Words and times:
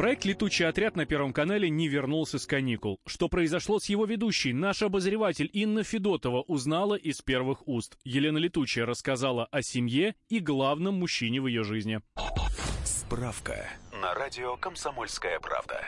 Проект 0.00 0.24
«Летучий 0.24 0.66
отряд» 0.66 0.96
на 0.96 1.04
Первом 1.04 1.34
канале 1.34 1.68
не 1.68 1.86
вернулся 1.86 2.38
с 2.38 2.46
каникул. 2.46 2.98
Что 3.06 3.28
произошло 3.28 3.78
с 3.78 3.86
его 3.90 4.06
ведущей, 4.06 4.54
наш 4.54 4.82
обозреватель 4.82 5.50
Инна 5.52 5.82
Федотова 5.82 6.40
узнала 6.40 6.94
из 6.94 7.20
первых 7.20 7.68
уст. 7.68 7.98
Елена 8.02 8.38
Летучая 8.38 8.86
рассказала 8.86 9.44
о 9.52 9.60
семье 9.60 10.14
и 10.30 10.40
главном 10.40 10.94
мужчине 10.94 11.42
в 11.42 11.46
ее 11.46 11.64
жизни. 11.64 12.00
Справка 12.84 13.68
на 14.00 14.14
радио 14.14 14.56
«Комсомольская 14.56 15.38
правда». 15.38 15.84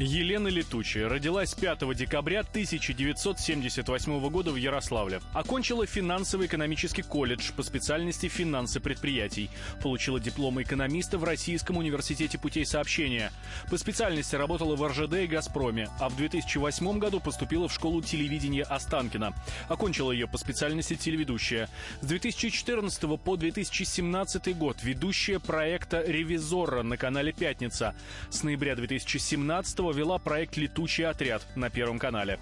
Елена 0.00 0.46
Летучая 0.46 1.08
родилась 1.08 1.54
5 1.54 1.92
декабря 1.96 2.40
1978 2.40 4.28
года 4.30 4.52
в 4.52 4.56
Ярославле. 4.56 5.20
Окончила 5.32 5.86
финансово-экономический 5.86 7.02
колледж 7.02 7.50
по 7.56 7.64
специальности 7.64 8.28
финансы 8.28 8.78
предприятий. 8.78 9.50
Получила 9.82 10.20
диплом 10.20 10.62
экономиста 10.62 11.18
в 11.18 11.24
Российском 11.24 11.78
университете 11.78 12.38
путей 12.38 12.64
сообщения. 12.64 13.32
По 13.70 13.76
специальности 13.76 14.36
работала 14.36 14.76
в 14.76 14.86
РЖД 14.86 15.14
и 15.14 15.26
«Газпроме», 15.26 15.88
а 15.98 16.08
в 16.08 16.16
2008 16.16 16.98
году 17.00 17.18
поступила 17.18 17.66
в 17.66 17.72
школу 17.72 18.00
телевидения 18.00 18.62
Останкина. 18.62 19.34
Окончила 19.68 20.12
ее 20.12 20.28
по 20.28 20.38
специальности 20.38 20.94
телеведущая. 20.94 21.68
С 22.02 22.06
2014 22.06 23.20
по 23.20 23.36
2017 23.36 24.56
год 24.56 24.76
ведущая 24.84 25.40
проекта 25.40 26.04
«Ревизора» 26.06 26.84
на 26.84 26.96
канале 26.96 27.32
«Пятница». 27.32 27.96
С 28.30 28.44
ноября 28.44 28.76
2017 28.76 29.87
вела 29.92 30.18
проект 30.18 30.56
«Летучий 30.56 31.06
отряд» 31.06 31.46
на 31.54 31.70
Первом 31.70 31.98
канале. 31.98 32.38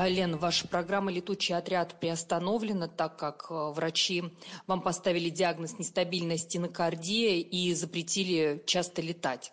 А, 0.00 0.06
Лен, 0.06 0.36
ваша 0.36 0.68
программа 0.68 1.10
«Летучий 1.10 1.56
отряд» 1.56 1.98
приостановлена, 1.98 2.86
так 2.86 3.16
как 3.16 3.46
э, 3.50 3.72
врачи 3.72 4.22
вам 4.68 4.80
поставили 4.80 5.28
диагноз 5.28 5.76
нестабильная 5.76 6.36
стенокардия 6.36 7.40
и 7.40 7.74
запретили 7.74 8.62
часто 8.64 9.02
летать. 9.02 9.50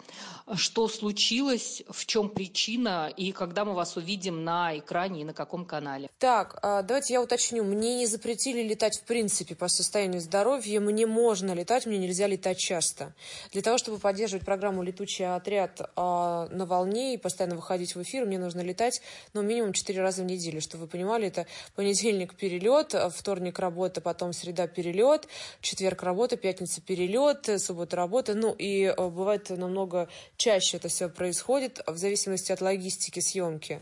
Что 0.53 0.87
случилось, 0.87 1.81
в 1.89 2.05
чем 2.05 2.29
причина 2.29 3.11
и 3.17 3.31
когда 3.31 3.65
мы 3.65 3.73
вас 3.73 3.97
увидим 3.97 4.43
на 4.43 4.77
экране 4.77 5.21
и 5.21 5.23
на 5.23 5.33
каком 5.33 5.65
канале? 5.65 6.11
Так, 6.19 6.59
а, 6.61 6.83
давайте 6.83 7.15
я 7.15 7.23
уточню. 7.23 7.63
Мне 7.63 7.97
не 7.97 8.05
запретили 8.05 8.61
летать 8.61 8.99
в 8.99 9.05
принципе 9.05 9.55
по 9.55 9.67
состоянию 9.67 10.21
здоровья. 10.21 10.79
Мне 10.79 11.07
можно 11.07 11.53
летать, 11.53 11.87
мне 11.87 11.97
нельзя 11.97 12.27
летать 12.27 12.59
часто. 12.59 13.15
Для 13.51 13.63
того, 13.63 13.79
чтобы 13.79 13.97
поддерживать 13.97 14.45
программу 14.45 14.83
«Летучий 14.83 15.25
отряд» 15.25 15.89
а, 15.95 16.47
на 16.51 16.67
волне 16.67 17.15
и 17.15 17.17
постоянно 17.17 17.55
выходить 17.55 17.95
в 17.95 18.03
эфир, 18.03 18.27
мне 18.27 18.37
нужно 18.37 18.61
летать 18.61 19.01
ну, 19.33 19.41
минимум 19.41 19.73
4 19.73 19.99
раза 19.99 20.21
в 20.21 20.25
неделю. 20.25 20.34
Чтобы 20.61 20.83
вы 20.85 20.89
понимали, 20.89 21.27
это 21.27 21.45
понедельник 21.75 22.35
перелет, 22.35 22.95
вторник 23.13 23.59
работа, 23.59 24.01
потом 24.01 24.33
среда 24.33 24.67
перелет, 24.67 25.27
четверг 25.61 26.03
работа, 26.03 26.37
пятница 26.37 26.81
перелет, 26.81 27.49
суббота 27.59 27.95
работа. 27.95 28.33
Ну 28.33 28.53
и 28.53 28.83
э, 28.83 28.95
бывает 28.95 29.49
намного 29.49 30.07
чаще 30.37 30.77
это 30.77 30.87
все 30.87 31.09
происходит 31.09 31.81
в 31.87 31.97
зависимости 31.97 32.51
от 32.51 32.61
логистики 32.61 33.19
съемки. 33.19 33.81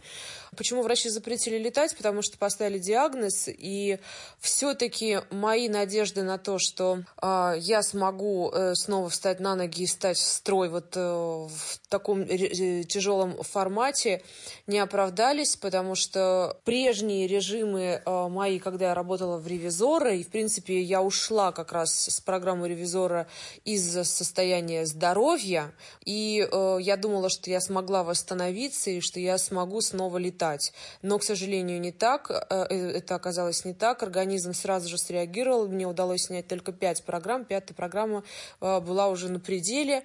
Почему 0.56 0.84
врачи 0.84 1.10
запретили 1.10 1.58
летать? 1.58 1.96
Потому 1.98 2.22
что 2.22 2.38
поставили 2.38 2.78
диагноз, 2.78 3.48
и 3.48 4.00
все-таки 4.40 5.22
мои 5.32 5.68
надежды 5.68 6.24
на 6.24 6.38
то, 6.38 6.60
что 6.60 7.04
э, 7.22 7.56
я 7.60 7.82
смогу 7.82 8.52
э, 8.52 8.76
снова 8.76 9.10
встать 9.10 9.40
на 9.40 9.56
ноги 9.56 9.84
и 9.84 9.88
стать 9.88 10.18
в 10.18 10.22
строй 10.22 10.70
вот 10.70 10.96
э, 10.96 11.00
в 11.00 11.80
таком 11.90 12.22
э, 12.22 12.84
тяжелом 12.84 13.42
формате, 13.44 14.22
не 14.68 14.80
оправдались, 14.80 15.56
потому 15.56 15.96
что 15.96 16.33
прежние 16.64 17.28
режимы 17.28 18.02
э, 18.06 18.28
мои, 18.30 18.60
когда 18.60 18.88
я 18.88 18.94
работала 18.94 19.38
в 19.38 19.48
ревизора, 19.48 20.16
и 20.16 20.24
в 20.24 20.30
принципе 20.30 20.82
я 20.82 21.02
ушла 21.02 21.52
как 21.52 21.72
раз 21.72 21.94
с 21.94 22.22
программы 22.22 22.70
ревизора 22.70 23.28
из-за 23.66 24.04
состояния 24.04 24.86
здоровья, 24.86 25.72
и 26.06 26.48
э, 26.50 26.78
я 26.82 26.98
думала, 26.98 27.30
что 27.30 27.50
я 27.50 27.62
смогла 27.62 28.04
восстановиться 28.04 28.90
и 28.90 29.00
что 29.00 29.20
я 29.20 29.38
смогу 29.38 29.82
снова 29.82 30.18
летать. 30.18 30.74
Но, 31.02 31.20
к 31.20 31.24
сожалению, 31.24 31.80
не 31.80 31.92
так. 31.92 32.30
Э, 32.30 32.66
это 32.66 33.16
оказалось 33.16 33.66
не 33.66 33.74
так. 33.74 34.04
Организм 34.04 34.54
сразу 34.54 34.90
же 34.90 34.98
среагировал. 34.98 35.68
Мне 35.68 35.88
удалось 35.88 36.24
снять 36.28 36.48
только 36.48 36.72
пять 36.72 37.04
программ. 37.04 37.46
Пятая 37.46 37.76
программа 37.76 38.24
была 38.60 39.08
уже 39.08 39.30
на 39.30 39.40
пределе. 39.40 40.04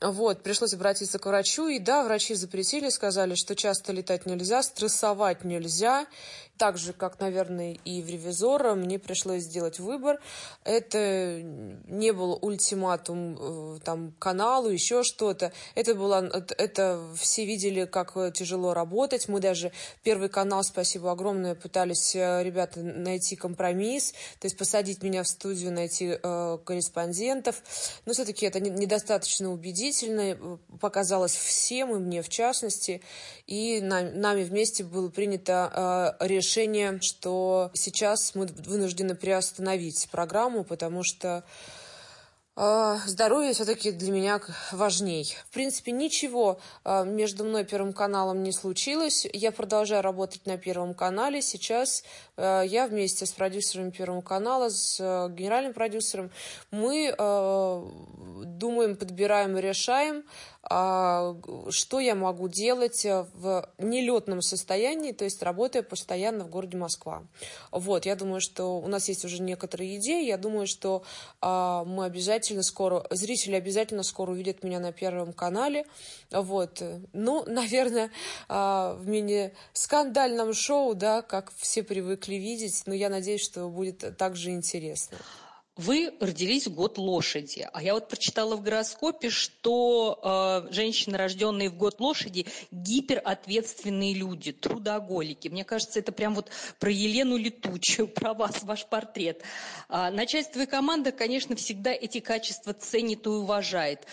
Вот, 0.00 0.42
пришлось 0.42 0.74
обратиться 0.74 1.18
к 1.18 1.26
врачу, 1.26 1.68
и 1.68 1.78
да, 1.78 2.02
врачи 2.02 2.34
запретили, 2.34 2.88
сказали, 2.88 3.34
что 3.36 3.54
часто 3.54 3.92
летать 3.92 4.26
нельзя, 4.26 4.62
стрессовать 4.62 5.44
нельзя 5.44 5.53
нельзя. 5.54 6.06
Так 6.56 6.78
же, 6.78 6.92
как, 6.92 7.18
наверное, 7.18 7.76
и 7.84 8.00
в 8.00 8.08
ревизора, 8.08 8.74
мне 8.74 9.00
пришлось 9.00 9.42
сделать 9.42 9.80
выбор. 9.80 10.20
Это 10.62 11.40
не 11.42 12.12
был 12.12 12.38
ультиматум 12.40 13.36
э, 13.76 13.78
там, 13.84 14.14
каналу, 14.20 14.68
еще 14.68 15.02
что-то. 15.02 15.52
Это 15.74 15.96
было, 15.96 16.30
это 16.56 17.02
все 17.16 17.44
видели, 17.44 17.86
как 17.86 18.14
тяжело 18.34 18.72
работать. 18.72 19.26
Мы 19.26 19.40
даже 19.40 19.72
первый 20.04 20.28
канал, 20.28 20.62
спасибо 20.62 21.10
огромное, 21.10 21.56
пытались 21.56 22.14
э, 22.14 22.44
ребята 22.44 22.80
найти 22.80 23.34
компромисс, 23.34 24.12
то 24.38 24.46
есть 24.46 24.56
посадить 24.56 25.02
меня 25.02 25.24
в 25.24 25.28
студию, 25.28 25.72
найти 25.72 26.16
э, 26.22 26.58
корреспондентов. 26.64 27.56
Но 28.06 28.12
все-таки 28.12 28.46
это 28.46 28.60
недостаточно 28.60 29.50
убедительно, 29.50 30.20
э, 30.20 30.56
показалось 30.80 31.34
всем, 31.34 31.96
и 31.96 31.98
мне 31.98 32.22
в 32.22 32.28
частности. 32.28 33.02
И 33.48 33.80
нами 33.80 34.44
вместе 34.44 34.84
было 34.84 35.08
принято 35.08 36.16
э, 36.20 36.26
решение 36.26 36.43
решение, 36.44 37.00
что 37.00 37.70
сейчас 37.74 38.34
мы 38.34 38.46
вынуждены 38.46 39.14
приостановить 39.14 40.08
программу, 40.10 40.62
потому 40.62 41.02
что 41.02 41.42
а, 42.56 42.98
здоровье 43.06 43.52
все-таки 43.52 43.90
для 43.90 44.12
меня 44.12 44.40
важней. 44.70 45.36
В 45.48 45.52
принципе, 45.52 45.90
ничего 45.90 46.60
а, 46.84 47.02
между 47.02 47.44
мной 47.44 47.62
и 47.62 47.64
Первым 47.64 47.92
каналом 47.92 48.44
не 48.44 48.52
случилось. 48.52 49.26
Я 49.32 49.50
продолжаю 49.50 50.02
работать 50.02 50.46
на 50.46 50.56
Первом 50.56 50.94
канале. 50.94 51.42
Сейчас 51.42 52.04
а, 52.36 52.62
я 52.62 52.86
вместе 52.86 53.26
с 53.26 53.32
продюсером 53.32 53.90
Первого 53.90 54.20
канала, 54.20 54.68
с 54.68 54.98
генеральным 55.30 55.72
продюсером, 55.72 56.30
мы 56.70 57.14
думаем, 58.44 58.96
подбираем 58.96 59.56
и 59.56 59.60
решаем, 59.60 60.24
что 60.66 62.00
я 62.00 62.14
могу 62.14 62.48
делать 62.48 63.04
в 63.04 63.68
нелетном 63.78 64.40
состоянии, 64.40 65.12
то 65.12 65.24
есть 65.24 65.42
работая 65.42 65.82
постоянно 65.82 66.44
в 66.44 66.50
городе 66.50 66.76
Москва. 66.76 67.22
Вот, 67.70 68.06
я 68.06 68.16
думаю, 68.16 68.40
что 68.40 68.78
у 68.78 68.86
нас 68.88 69.08
есть 69.08 69.24
уже 69.24 69.42
некоторые 69.42 69.96
идеи. 69.96 70.24
Я 70.26 70.38
думаю, 70.38 70.66
что 70.66 71.02
мы 71.42 72.04
обязательно 72.04 72.62
скоро, 72.62 73.06
зрители 73.10 73.54
обязательно 73.54 74.02
скоро 74.02 74.30
увидят 74.30 74.62
меня 74.62 74.80
на 74.80 74.92
Первом 74.92 75.32
канале. 75.32 75.86
Вот. 76.30 76.82
Ну, 77.12 77.44
наверное, 77.46 78.10
а, 78.48 78.94
в 78.94 79.06
мини-скандальном 79.06 80.52
шоу, 80.54 80.94
да, 80.94 81.22
как 81.22 81.52
все 81.56 81.82
привыкли 81.82 82.34
видеть, 82.34 82.82
но 82.86 82.94
я 82.94 83.08
надеюсь, 83.08 83.42
что 83.42 83.68
будет 83.68 84.16
также 84.16 84.50
интересно. 84.50 85.18
Вы 85.76 86.14
родились 86.20 86.68
в 86.68 86.74
год 86.74 86.98
лошади, 86.98 87.68
а 87.72 87.82
я 87.82 87.94
вот 87.94 88.08
прочитала 88.08 88.54
в 88.54 88.62
гороскопе, 88.62 89.28
что 89.28 90.20
э, 90.68 90.72
женщины, 90.72 91.16
рожденные 91.16 91.68
в 91.68 91.76
год 91.76 91.98
лошади, 91.98 92.46
гиперответственные 92.70 94.14
люди, 94.14 94.52
трудоголики. 94.52 95.48
Мне 95.48 95.64
кажется, 95.64 95.98
это 95.98 96.12
прям 96.12 96.36
вот 96.36 96.48
про 96.78 96.92
Елену 96.92 97.36
Летучую, 97.36 98.06
про 98.06 98.34
вас, 98.34 98.62
ваш 98.62 98.86
портрет. 98.86 99.42
А 99.88 100.12
начальство 100.12 100.60
и 100.60 100.66
команда, 100.66 101.10
конечно, 101.10 101.56
всегда 101.56 101.90
эти 101.90 102.20
качества 102.20 102.72
ценит 102.72 103.26
и 103.26 103.30
уважает. 103.30 104.06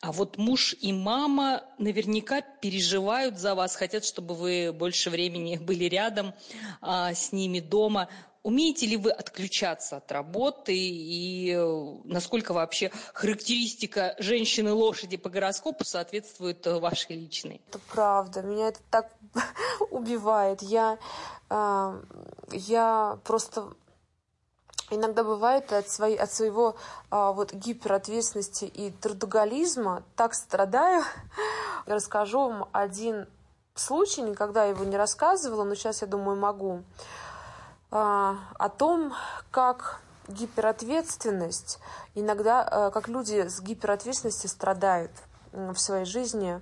А 0.00 0.12
вот 0.12 0.38
муж 0.38 0.76
и 0.80 0.92
мама 0.92 1.64
наверняка 1.78 2.40
переживают 2.40 3.36
за 3.36 3.56
вас, 3.56 3.74
хотят, 3.74 4.04
чтобы 4.04 4.36
вы 4.36 4.72
больше 4.72 5.10
времени 5.10 5.56
были 5.60 5.86
рядом 5.86 6.34
а, 6.80 7.12
с 7.12 7.32
ними 7.32 7.58
дома. 7.58 8.08
Умеете 8.42 8.86
ли 8.86 8.96
вы 8.96 9.10
отключаться 9.10 9.96
от 9.96 10.10
работы 10.12 10.74
и 10.74 11.52
э, 11.52 11.96
насколько 12.04 12.52
вообще 12.52 12.90
характеристика 13.12 14.14
женщины-лошади 14.18 15.16
по 15.16 15.28
гороскопу 15.28 15.84
соответствует 15.84 16.66
э, 16.66 16.78
вашей 16.78 17.16
личной? 17.16 17.60
Это 17.68 17.80
правда, 17.90 18.42
меня 18.42 18.68
это 18.68 18.80
так 18.90 19.10
убивает. 19.90 20.62
Я, 20.62 20.98
э, 21.50 22.02
я 22.52 23.18
просто 23.24 23.72
иногда 24.90 25.24
бывает 25.24 25.72
от, 25.72 25.88
своей, 25.88 26.16
от 26.16 26.32
своего 26.32 26.76
а, 27.10 27.32
вот 27.32 27.52
гиперответственности 27.52 28.64
и 28.64 28.90
трудоголизма 28.90 30.02
так 30.16 30.34
страдаю. 30.34 31.04
Расскажу 31.86 32.40
вам 32.40 32.68
один 32.72 33.26
случай, 33.74 34.22
никогда 34.22 34.64
его 34.64 34.84
не 34.84 34.96
рассказывала, 34.96 35.64
но 35.64 35.74
сейчас, 35.74 36.02
я 36.02 36.08
думаю, 36.08 36.38
могу. 36.38 36.82
А, 37.90 38.36
о 38.58 38.68
том, 38.68 39.14
как 39.50 40.00
гиперответственность, 40.28 41.80
иногда, 42.14 42.62
а, 42.62 42.90
как 42.90 43.08
люди 43.08 43.48
с 43.48 43.60
гиперответственностью 43.60 44.50
страдают 44.50 45.12
в 45.52 45.76
своей 45.76 46.04
жизни. 46.04 46.60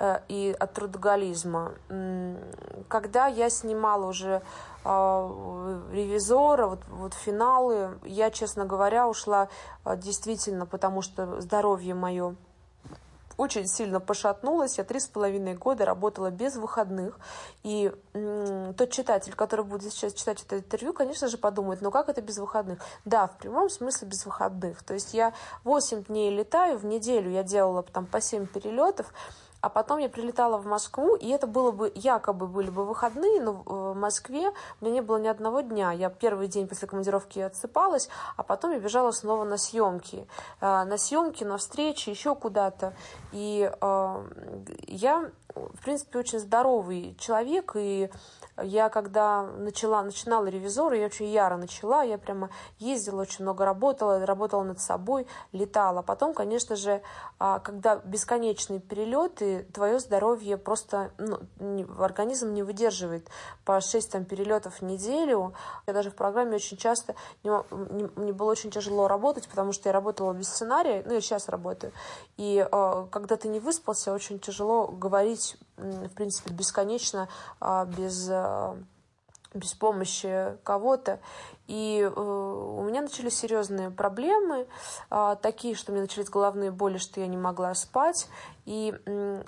э, 0.00 0.20
и 0.26 0.56
от 0.58 0.72
трудоголизма. 0.72 1.72
Когда 2.88 3.28
я 3.28 3.48
снимала 3.48 4.06
уже 4.06 4.42
э, 4.84 5.82
ревизора, 5.92 6.66
вот, 6.66 6.80
вот 6.88 7.14
финалы, 7.14 7.96
я, 8.02 8.30
честно 8.32 8.64
говоря, 8.64 9.08
ушла 9.08 9.48
э, 9.84 9.96
действительно, 9.96 10.66
потому 10.66 11.00
что 11.00 11.40
здоровье 11.40 11.94
мое 11.94 12.34
очень 13.36 13.66
сильно 13.66 14.00
пошатнулась. 14.00 14.78
Я 14.78 14.84
три 14.84 15.00
с 15.00 15.06
половиной 15.06 15.54
года 15.54 15.84
работала 15.84 16.30
без 16.30 16.56
выходных. 16.56 17.18
И 17.62 17.92
тот 18.12 18.90
читатель, 18.90 19.34
который 19.34 19.64
будет 19.64 19.92
сейчас 19.92 20.14
читать 20.14 20.42
это 20.42 20.58
интервью, 20.58 20.92
конечно 20.92 21.28
же, 21.28 21.38
подумает, 21.38 21.80
ну 21.80 21.90
как 21.90 22.08
это 22.08 22.22
без 22.22 22.38
выходных? 22.38 22.80
Да, 23.04 23.26
в 23.26 23.38
прямом 23.38 23.70
смысле 23.70 24.08
без 24.08 24.24
выходных. 24.24 24.82
То 24.82 24.94
есть 24.94 25.14
я 25.14 25.32
8 25.64 26.04
дней 26.04 26.30
летаю, 26.30 26.78
в 26.78 26.84
неделю 26.84 27.30
я 27.30 27.42
делала 27.42 27.82
там 27.82 28.06
по 28.06 28.20
7 28.20 28.46
перелетов, 28.46 29.12
а 29.64 29.70
потом 29.70 29.98
я 29.98 30.10
прилетала 30.10 30.58
в 30.58 30.66
Москву, 30.66 31.16
и 31.16 31.30
это 31.30 31.46
было 31.46 31.70
бы, 31.70 31.90
якобы 31.94 32.46
были 32.46 32.68
бы 32.68 32.84
выходные, 32.84 33.40
но 33.40 33.62
в 33.64 33.94
Москве 33.94 34.50
у 34.80 34.84
меня 34.84 34.96
не 34.96 35.00
было 35.00 35.16
ни 35.16 35.26
одного 35.26 35.62
дня. 35.62 35.90
Я 35.90 36.10
первый 36.10 36.48
день 36.48 36.68
после 36.68 36.86
командировки 36.86 37.38
отсыпалась, 37.38 38.10
а 38.36 38.42
потом 38.42 38.72
я 38.72 38.78
бежала 38.78 39.10
снова 39.10 39.44
на 39.44 39.56
съемки. 39.56 40.28
Э, 40.60 40.84
на 40.84 40.98
съемки, 40.98 41.44
на 41.44 41.56
встречи, 41.56 42.10
еще 42.10 42.34
куда-то. 42.34 42.92
И 43.32 43.70
э, 43.72 44.24
я, 44.86 45.30
в 45.54 45.82
принципе, 45.82 46.18
очень 46.18 46.40
здоровый 46.40 47.16
человек, 47.18 47.72
и 47.74 48.10
я 48.62 48.88
когда 48.88 49.42
начала, 49.42 50.02
начинала 50.02 50.46
ревизора, 50.46 50.96
я 50.96 51.06
очень 51.06 51.26
яро 51.26 51.56
начала, 51.56 52.02
я 52.02 52.18
прямо 52.18 52.50
ездила, 52.78 53.22
очень 53.22 53.42
много 53.44 53.64
работала, 53.64 54.24
работала 54.24 54.62
над 54.62 54.80
собой, 54.80 55.26
летала. 55.52 56.02
Потом, 56.02 56.34
конечно 56.34 56.76
же, 56.76 57.02
а, 57.38 57.58
когда 57.58 57.96
бесконечные 57.96 58.80
перелеты, 58.80 59.66
твое 59.72 59.98
здоровье 59.98 60.56
просто, 60.56 61.10
ну, 61.18 61.40
организм 61.98 62.52
не 62.52 62.62
выдерживает 62.62 63.28
по 63.64 63.80
6 63.80 64.12
там, 64.12 64.24
перелетов 64.24 64.80
в 64.80 64.82
неделю. 64.82 65.54
Я 65.86 65.92
даже 65.92 66.10
в 66.10 66.14
программе 66.14 66.56
очень 66.56 66.76
часто, 66.76 67.14
мне 67.42 68.32
было 68.32 68.50
очень 68.50 68.70
тяжело 68.70 69.08
работать, 69.08 69.48
потому 69.48 69.72
что 69.72 69.88
я 69.88 69.92
работала 69.92 70.32
без 70.32 70.48
сценария, 70.48 71.02
ну, 71.06 71.14
я 71.14 71.20
сейчас 71.20 71.48
работаю. 71.48 71.92
И 72.36 72.66
а, 72.70 73.06
когда 73.10 73.36
ты 73.36 73.48
не 73.48 73.58
выспался, 73.58 74.12
очень 74.12 74.38
тяжело 74.38 74.86
говорить 74.86 75.56
в 75.76 76.08
принципе, 76.10 76.52
бесконечно, 76.52 77.28
а, 77.60 77.84
без, 77.84 78.28
а, 78.30 78.76
без 79.52 79.74
помощи 79.74 80.56
кого-то. 80.64 81.20
И 81.66 82.00
э, 82.00 82.20
у 82.20 82.82
меня 82.82 83.00
начались 83.00 83.38
серьезные 83.38 83.90
проблемы, 83.90 84.66
а, 85.08 85.34
такие, 85.36 85.74
что 85.74 85.92
у 85.92 85.94
меня 85.94 86.02
начались 86.02 86.28
головные 86.28 86.70
боли, 86.70 86.98
что 86.98 87.20
я 87.20 87.26
не 87.26 87.38
могла 87.38 87.74
спать. 87.74 88.28
И 88.66 88.94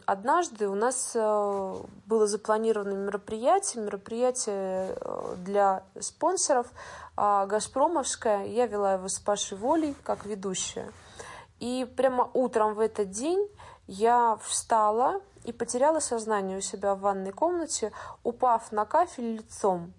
однажды 0.06 0.69
у 0.69 0.75
нас 0.75 1.12
э, 1.14 1.75
было 2.06 2.26
запланировано 2.26 2.94
мероприятие, 2.94 3.84
мероприятие 3.84 4.96
э, 4.99 5.34
для 5.38 5.84
спонсоров 6.00 6.67
«Газпромовское». 7.17 8.44
Я 8.44 8.67
вела 8.67 8.94
его 8.94 9.08
с 9.08 9.19
Пашей 9.19 9.56
Волей 9.56 9.94
как 10.02 10.26
ведущая. 10.26 10.93
И 11.61 11.87
прямо 11.97 12.31
утром 12.35 12.75
в 12.75 12.81
этот 12.81 13.11
день 13.11 13.49
я 13.87 14.38
встала 14.43 15.20
и 15.44 15.53
потеряла 15.53 16.00
сознание 16.00 16.58
у 16.58 16.61
себя 16.61 16.94
в 16.94 17.00
ванной 17.00 17.32
комнате, 17.32 17.93
упав 18.25 18.73
на 18.73 18.85
кафель 18.85 19.37
лицом 19.37 19.94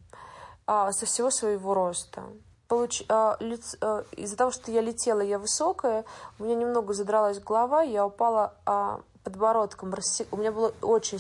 а, 0.66 0.92
со 0.92 1.06
всего 1.06 1.32
своего 1.32 1.74
роста. 1.74 2.24
Получ... 2.68 3.04
А, 3.08 3.38
лиц... 3.40 3.78
а, 3.82 4.04
из-за 4.12 4.36
того, 4.36 4.52
что 4.52 4.72
я 4.72 4.82
летела, 4.82 5.22
я 5.22 5.40
высокая, 5.40 6.04
у 6.38 6.44
меня 6.44 6.56
немного 6.56 6.94
задралась 6.94 7.40
голова, 7.40 7.82
я 7.82 8.06
упала 8.06 8.56
а, 8.66 9.00
подбородком. 9.24 9.94
Рассе... 9.94 10.28
У 10.32 10.38
меня 10.38 10.52
было 10.52 10.74
очень 10.82 11.20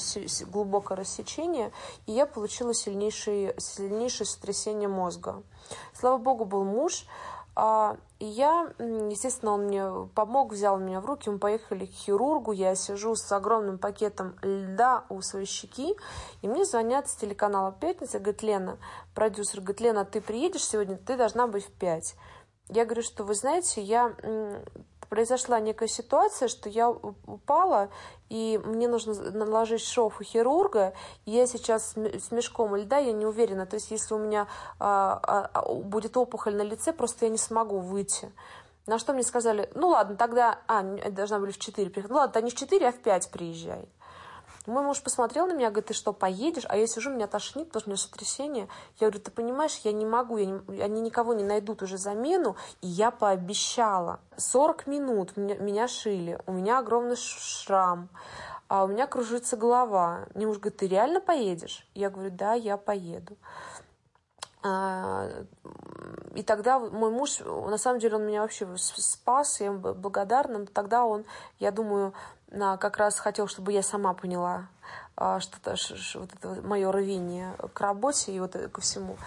глубокое 0.51 0.98
рассечение, 0.98 1.72
и 2.06 2.12
я 2.12 2.25
получила 2.25 2.74
сильнейшее, 2.74 3.56
сильнейшее 3.57 4.28
сотрясение 4.28 4.89
мозга. 4.89 5.42
Слава 5.94 6.18
богу, 6.18 6.45
был 6.45 6.63
муж, 6.63 7.06
и 8.19 8.25
я, 8.25 8.71
естественно, 8.77 9.54
он 9.54 9.65
мне 9.65 10.09
помог, 10.13 10.51
взял 10.51 10.77
меня 10.77 11.01
в 11.01 11.06
руки, 11.06 11.30
мы 11.30 11.39
поехали 11.39 11.86
к 11.86 11.92
хирургу, 11.92 12.51
я 12.51 12.75
сижу 12.75 13.15
с 13.15 13.31
огромным 13.31 13.80
пакетом 13.80 14.36
льда 14.44 15.06
у 15.09 15.21
своей 15.21 15.48
щеки, 15.48 15.95
и 16.42 16.48
мне 16.48 16.65
звонят 16.65 17.09
с 17.09 17.15
телеканала 17.15 17.71
«Пятница», 17.71 18.19
говорит, 18.19 18.44
Лена, 18.44 18.77
продюсер, 19.15 19.62
говорит, 19.62 19.81
Лена, 19.81 20.06
ты 20.06 20.21
приедешь 20.21 20.65
сегодня, 20.65 20.98
ты 20.98 21.18
должна 21.18 21.48
быть 21.48 21.65
в 21.65 21.71
пять. 21.71 22.15
Я 22.69 22.86
говорю, 22.86 23.01
что 23.01 23.24
вы 23.24 23.33
знаете, 23.33 23.81
я 23.81 24.13
произошла 25.09 25.59
некая 25.59 25.88
ситуация, 25.88 26.48
что 26.48 26.69
я 26.69 26.89
упала, 26.89 27.89
и 28.30 28.59
мне 28.63 28.88
нужно 28.88 29.13
наложить 29.31 29.83
шов 29.83 30.19
у 30.19 30.24
хирурга, 30.24 30.94
и 31.25 31.31
я 31.31 31.48
сейчас 31.48 31.94
с 31.95 32.31
мешком 32.31 32.75
льда, 32.75 32.98
я 32.98 33.13
не 33.13 33.25
уверена, 33.25 33.65
то 33.65 33.75
есть 33.75 33.92
если 33.92 34.13
у 34.13 34.19
меня 34.19 34.48
а, 34.80 35.19
а, 35.24 35.50
а 35.54 35.74
будет 35.74 36.18
опухоль 36.18 36.56
на 36.56 36.63
лице, 36.63 36.94
просто 36.94 37.25
я 37.25 37.31
не 37.31 37.38
смогу 37.38 37.80
выйти. 37.80 38.31
На 38.86 39.00
что 39.00 39.13
мне 39.13 39.24
сказали, 39.24 39.69
ну 39.75 39.89
ладно, 39.89 40.15
тогда, 40.15 40.59
а, 40.68 40.81
должна 40.81 41.39
были 41.39 41.51
в 41.51 41.57
4 41.57 41.89
приехать, 41.89 42.10
ну 42.10 42.18
ладно, 42.18 42.33
тогда 42.33 42.45
не 42.45 42.51
в 42.51 42.56
4, 42.56 42.88
а 42.88 42.92
в 42.92 43.00
5 43.00 43.31
приезжай. 43.31 43.89
Мой 44.67 44.83
муж 44.83 45.01
посмотрел 45.01 45.47
на 45.47 45.53
меня, 45.53 45.69
говорит, 45.69 45.87
ты 45.87 45.93
что, 45.93 46.11
поедешь? 46.11 46.65
А 46.67 46.75
я 46.75 46.87
сижу, 46.87 47.09
меня 47.09 47.27
тошнит, 47.27 47.67
потому 47.67 47.79
что 47.79 47.89
у 47.89 47.91
меня 47.91 47.97
сотрясение. 47.97 48.67
Я 48.99 49.07
говорю, 49.07 49.23
ты 49.23 49.31
понимаешь, 49.31 49.79
я 49.85 49.93
не 49.93 50.05
могу, 50.05 50.35
я 50.35 50.45
не, 50.45 50.81
они 50.81 50.99
никого 50.99 51.33
не 51.33 51.45
найдут 51.45 51.81
уже 51.83 51.97
замену, 51.97 52.57
и 52.81 52.87
я 52.87 53.09
пообещала. 53.09 54.19
40 54.35 54.85
минут 54.87 55.37
меня, 55.37 55.55
меня 55.55 55.87
шили, 55.87 56.41
у 56.45 56.51
меня 56.51 56.79
огромный 56.79 57.15
шрам, 57.15 58.09
а 58.67 58.83
у 58.83 58.87
меня 58.87 59.07
кружится 59.07 59.55
голова. 59.55 60.27
Мне 60.35 60.45
муж 60.47 60.57
говорит, 60.57 60.79
ты 60.79 60.87
реально 60.87 61.21
поедешь? 61.21 61.87
Я 61.93 62.09
говорю, 62.09 62.31
да, 62.31 62.53
я 62.53 62.75
поеду. 62.75 63.37
А, 64.63 65.29
и 66.35 66.43
тогда 66.43 66.77
мой 66.77 67.09
муж, 67.09 67.39
на 67.39 67.77
самом 67.77 67.99
деле, 67.99 68.17
он 68.17 68.25
меня 68.25 68.41
вообще 68.41 68.67
спас, 68.75 69.61
я 69.61 69.67
ему 69.67 69.93
благодарна. 69.93 70.65
Тогда 70.65 71.05
он, 71.05 71.25
я 71.57 71.71
думаю, 71.71 72.13
как 72.77 72.97
раз 72.97 73.19
хотел, 73.19 73.47
чтобы 73.47 73.73
я 73.73 73.83
сама 73.83 74.13
поняла 74.13 74.67
а, 75.15 75.39
что-то, 75.39 75.75
вот 76.19 76.33
это 76.33 76.61
мое 76.61 76.91
рвение 76.91 77.53
к 77.73 77.81
работе 77.81 78.31
и 78.31 78.39
вот 78.39 78.55
ко 78.71 78.81
всему. 78.81 79.17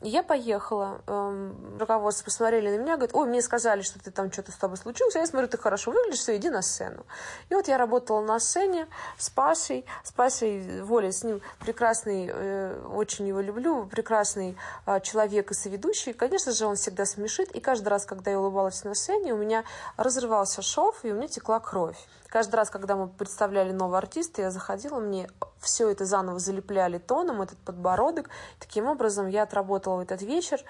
Я 0.00 0.22
поехала, 0.22 1.00
эм, 1.08 1.76
руководство 1.76 2.26
посмотрели 2.26 2.70
на 2.70 2.80
меня, 2.80 2.94
говорят, 2.94 3.16
ой, 3.16 3.26
мне 3.26 3.42
сказали, 3.42 3.82
что 3.82 3.98
ты 3.98 4.12
там 4.12 4.30
что-то 4.30 4.52
с 4.52 4.54
тобой 4.54 4.76
случилось, 4.76 5.16
а 5.16 5.18
я 5.18 5.26
смотрю, 5.26 5.48
ты 5.48 5.58
хорошо 5.58 5.90
выглядишь, 5.90 6.20
все, 6.20 6.36
иди 6.36 6.50
на 6.50 6.62
сцену. 6.62 7.04
И 7.48 7.54
вот 7.54 7.66
я 7.66 7.78
работала 7.78 8.20
на 8.20 8.38
сцене 8.38 8.86
с 9.18 9.28
Пашей, 9.28 9.84
с 10.04 10.12
Пашей 10.12 10.82
Волей, 10.82 11.10
с 11.10 11.24
ним 11.24 11.40
прекрасный, 11.58 12.30
э, 12.32 12.80
очень 12.94 13.26
его 13.26 13.40
люблю, 13.40 13.86
прекрасный 13.86 14.56
э, 14.86 15.00
человек 15.00 15.50
и 15.50 15.54
соведущий. 15.54 16.12
Конечно 16.12 16.52
же, 16.52 16.66
он 16.66 16.76
всегда 16.76 17.04
смешит, 17.04 17.50
и 17.50 17.58
каждый 17.58 17.88
раз, 17.88 18.06
когда 18.06 18.30
я 18.30 18.38
улыбалась 18.38 18.84
на 18.84 18.94
сцене, 18.94 19.34
у 19.34 19.36
меня 19.36 19.64
разрывался 19.96 20.62
шов, 20.62 21.04
и 21.04 21.10
у 21.10 21.16
меня 21.16 21.26
текла 21.26 21.58
кровь. 21.58 21.98
Каждый 22.28 22.54
раз, 22.54 22.70
когда 22.70 22.94
мы 22.94 23.08
представляли 23.08 23.72
нового 23.72 23.98
артиста, 23.98 24.42
я 24.42 24.52
заходила, 24.52 25.00
мне 25.00 25.28
все 25.60 25.90
это 25.90 26.04
заново 26.04 26.38
залепляли 26.38 26.98
тоном, 26.98 27.42
этот 27.42 27.58
подбородок. 27.58 28.30
Таким 28.58 28.86
образом, 28.86 29.28
я 29.28 29.42
отработала 29.42 30.02
этот 30.02 30.22
вечер. 30.22 30.60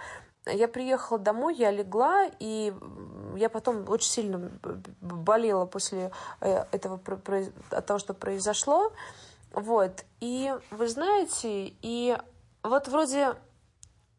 Я 0.47 0.66
приехала 0.66 1.18
домой, 1.18 1.57
я 1.57 1.71
легла, 1.71 2.26
и 2.38 2.73
я 3.37 3.49
потом 3.49 3.88
очень 3.88 4.11
сильно 4.11 4.50
болела 5.00 5.66
после 5.66 6.11
э, 6.40 6.64
этого, 6.73 7.00
от 7.71 7.87
того, 7.87 7.99
что 7.99 8.14
произошло. 8.14 8.92
Вот. 9.52 10.04
И 10.21 10.54
вы 10.71 10.88
знаете, 10.88 11.75
и 11.83 12.16
вот 12.62 12.88
вроде 12.88 13.35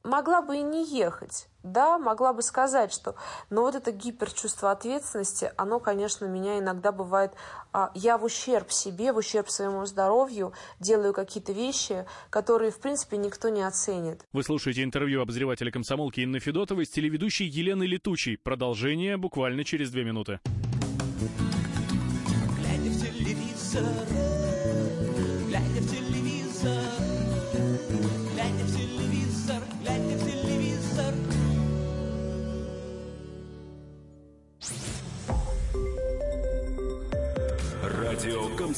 могла 0.04 0.42
бы 0.42 0.58
и 0.58 0.62
не 0.62 0.86
ехать. 0.86 1.49
Да, 1.64 1.98
могла 1.98 2.34
бы 2.34 2.42
сказать, 2.42 2.94
что... 2.94 3.16
Но 3.50 3.64
вот 3.64 3.76
это 3.76 3.92
гиперчувство 3.92 4.72
ответственности, 4.72 5.52
оно, 5.58 5.80
конечно, 5.80 6.26
меня 6.26 6.58
иногда 6.60 6.92
бывает... 6.92 7.34
А, 7.74 7.92
я 7.94 8.18
в 8.18 8.24
ущерб 8.24 8.72
себе, 8.72 9.12
в 9.12 9.18
ущерб 9.18 9.50
своему 9.50 9.86
здоровью 9.86 10.54
делаю 10.80 11.14
какие-то 11.14 11.52
вещи, 11.52 12.06
которые, 12.30 12.72
в 12.72 12.80
принципе, 12.80 13.18
никто 13.18 13.50
не 13.50 13.62
оценит. 13.62 14.26
Вы 14.32 14.44
слушаете 14.44 14.84
интервью 14.84 15.22
обозревателя 15.22 15.72
комсомолки 15.72 16.24
Инны 16.24 16.40
Федотовой 16.40 16.86
с 16.86 16.90
телеведущей 16.90 17.46
Еленой 17.46 17.88
Летучей. 17.88 18.38
Продолжение 18.38 19.18
буквально 19.18 19.64
через 19.66 19.92
две 19.92 20.06
минуты. 20.06 20.40
Глядя 22.58 22.90
в 22.90 23.02
телевизор, 23.02 23.84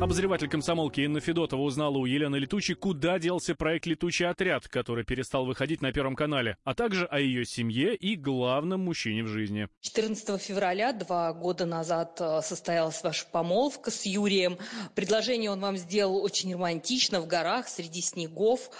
Обозреватель 0.00 0.48
комсомолки 0.48 1.00
Инна 1.00 1.18
Федотова 1.18 1.60
узнала 1.60 1.98
у 1.98 2.06
Елены 2.06 2.36
Летучей, 2.36 2.76
куда 2.76 3.18
делся 3.18 3.56
проект 3.56 3.84
«Летучий 3.84 4.28
отряд», 4.28 4.68
который 4.68 5.02
перестал 5.02 5.44
выходить 5.44 5.82
на 5.82 5.92
Первом 5.92 6.14
канале, 6.14 6.56
а 6.62 6.74
также 6.74 7.04
о 7.04 7.18
ее 7.18 7.44
семье 7.44 7.96
и 7.96 8.14
главном 8.14 8.84
мужчине 8.84 9.24
в 9.24 9.26
жизни. 9.26 9.68
14 9.80 10.40
февраля, 10.40 10.92
два 10.92 11.32
года 11.32 11.66
назад, 11.66 12.16
э, 12.20 12.42
состоялась 12.42 13.02
ваша 13.02 13.26
помолвка 13.26 13.90
с 13.90 14.06
Юрием. 14.06 14.58
Предложение 14.94 15.50
он 15.50 15.58
вам 15.58 15.76
сделал 15.76 16.22
очень 16.22 16.54
романтично, 16.54 17.20
в 17.20 17.26
горах, 17.26 17.66
среди 17.66 18.00
снегов. 18.00 18.70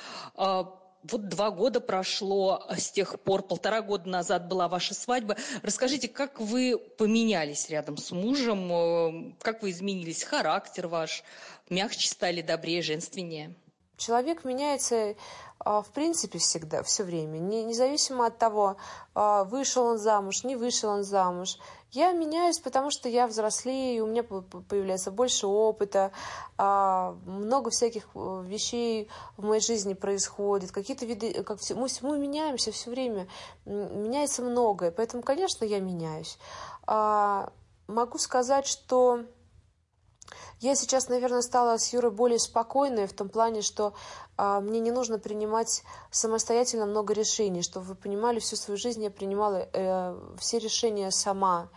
Вот 1.10 1.28
два 1.28 1.50
года 1.50 1.80
прошло 1.80 2.66
с 2.76 2.90
тех 2.90 3.18
пор, 3.20 3.42
полтора 3.42 3.80
года 3.80 4.08
назад 4.08 4.46
была 4.48 4.68
ваша 4.68 4.94
свадьба. 4.94 5.36
Расскажите, 5.62 6.08
как 6.08 6.38
вы 6.38 6.76
поменялись 6.76 7.70
рядом 7.70 7.96
с 7.96 8.10
мужем, 8.10 8.72
э, 8.72 9.32
как 9.40 9.62
вы 9.62 9.70
изменились, 9.70 10.22
характер 10.22 10.86
ваш, 10.86 11.24
мягче 11.70 12.08
стали, 12.08 12.42
добрее, 12.42 12.82
женственнее? 12.82 13.54
Человек 13.96 14.44
меняется 14.44 14.94
а, 14.96 15.14
в 15.64 15.86
принципе 15.92 16.38
всегда, 16.38 16.82
все 16.82 17.04
время, 17.04 17.38
не, 17.38 17.64
независимо 17.64 18.26
от 18.26 18.38
того, 18.38 18.76
а, 19.14 19.44
вышел 19.44 19.86
он 19.86 19.98
замуж, 19.98 20.44
не 20.44 20.56
вышел 20.56 20.90
он 20.90 21.02
замуж. 21.02 21.58
Я 21.90 22.12
меняюсь, 22.12 22.58
потому 22.58 22.90
что 22.90 23.08
я 23.08 23.26
взрослею, 23.26 24.04
у 24.04 24.08
меня 24.08 24.22
появляется 24.22 25.10
больше 25.10 25.46
опыта, 25.46 26.12
а, 26.58 27.16
много 27.26 27.70
всяких 27.70 28.08
э, 28.14 28.42
вещей 28.46 29.08
в 29.36 29.44
моей 29.46 29.62
жизни 29.62 29.94
происходит, 29.94 30.70
какие-то 30.70 31.06
виды, 31.06 31.42
как 31.42 31.58
все, 31.58 31.74
мы, 31.74 31.88
мы 32.02 32.18
меняемся 32.18 32.72
все 32.72 32.90
время, 32.90 33.26
меняется 33.64 34.42
многое, 34.42 34.90
поэтому, 34.90 35.22
конечно, 35.22 35.64
я 35.64 35.80
меняюсь. 35.80 36.38
Могу 36.86 38.18
сказать, 38.18 38.66
что 38.66 39.24
я 40.60 40.74
сейчас, 40.74 41.08
наверное, 41.08 41.42
стала 41.42 41.78
с 41.78 41.92
Юрой 41.92 42.10
более 42.10 42.38
спокойной 42.38 43.06
в 43.06 43.12
том 43.12 43.28
плане, 43.28 43.62
что 43.62 43.94
а, 44.36 44.60
мне 44.60 44.80
не 44.80 44.90
нужно 44.90 45.18
принимать 45.18 45.84
самостоятельно 46.10 46.86
много 46.86 47.14
решений. 47.14 47.62
Чтобы 47.62 47.86
вы 47.86 47.94
понимали, 47.94 48.40
всю 48.40 48.56
свою 48.56 48.78
жизнь 48.78 49.02
я 49.02 49.10
принимала 49.10 49.68
э, 49.72 50.18
все 50.38 50.58
решения 50.58 51.10
сама. 51.10 51.68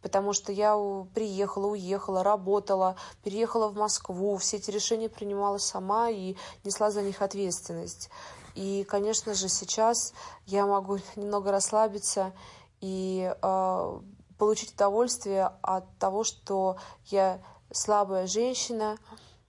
Потому 0.00 0.32
что 0.32 0.52
я 0.52 0.74
приехала, 1.14 1.66
уехала, 1.66 2.22
работала, 2.22 2.96
переехала 3.22 3.68
в 3.68 3.76
Москву. 3.76 4.38
Все 4.38 4.56
эти 4.56 4.70
решения 4.70 5.10
принимала 5.10 5.58
сама 5.58 6.08
и 6.08 6.36
несла 6.64 6.90
за 6.90 7.02
них 7.02 7.20
ответственность. 7.20 8.08
И, 8.54 8.84
конечно 8.84 9.34
же, 9.34 9.48
сейчас 9.48 10.14
я 10.46 10.66
могу 10.66 10.98
немного 11.16 11.50
расслабиться 11.50 12.32
и 12.80 13.34
э, 13.42 14.00
получить 14.38 14.72
удовольствие 14.72 15.52
от 15.60 15.84
того, 15.98 16.24
что 16.24 16.76
я 17.06 17.42
слабая 17.72 18.26
женщина, 18.26 18.98